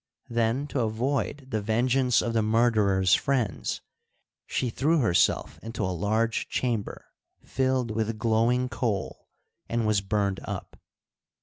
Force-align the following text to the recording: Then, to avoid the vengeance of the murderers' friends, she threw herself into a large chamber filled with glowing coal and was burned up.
Then, 0.31 0.65
to 0.69 0.79
avoid 0.79 1.51
the 1.51 1.61
vengeance 1.61 2.23
of 2.23 2.33
the 2.33 2.41
murderers' 2.41 3.13
friends, 3.13 3.81
she 4.47 4.71
threw 4.71 4.97
herself 5.01 5.59
into 5.61 5.85
a 5.85 5.93
large 5.93 6.49
chamber 6.49 7.11
filled 7.43 7.91
with 7.91 8.17
glowing 8.17 8.67
coal 8.67 9.27
and 9.69 9.85
was 9.85 10.01
burned 10.01 10.39
up. 10.43 10.75